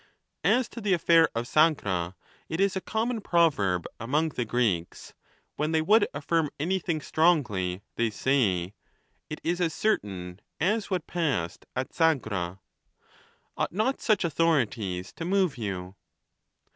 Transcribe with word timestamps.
As 0.43 0.67
to 0.69 0.81
the 0.81 0.93
affair 0.93 1.29
of 1.35 1.45
Sagra, 1.47 2.15
it 2.49 2.59
is 2.59 2.75
a 2.75 2.81
common 2.81 3.21
proverb 3.21 3.85
among 3.99 4.29
the 4.29 4.45
Greeks; 4.45 5.13
when 5.57 5.73
they 5.73 5.81
would 5.83 6.07
affirm 6.11 6.49
anything 6.59 7.01
strongly, 7.01 7.83
they 7.97 8.09
say" 8.09 8.73
It 9.29 9.39
is 9.43 9.61
as 9.61 9.75
certain 9.75 10.41
as 10.59 10.89
what 10.89 11.05
passed 11.05 11.67
at 11.75 11.93
Sagra." 11.93 12.57
Ought 13.55 13.73
not 13.73 14.01
such 14.01 14.23
authorities 14.23 15.13
to 15.17 15.23
move 15.23 15.55
you? 15.55 15.93